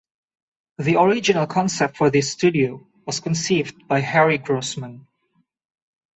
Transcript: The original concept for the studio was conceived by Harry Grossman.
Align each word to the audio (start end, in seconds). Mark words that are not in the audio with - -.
The 0.79 0.99
original 0.99 1.45
concept 1.45 1.95
for 1.95 2.09
the 2.09 2.21
studio 2.21 2.87
was 3.05 3.19
conceived 3.19 3.87
by 3.87 3.99
Harry 3.99 4.39
Grossman. 4.39 5.05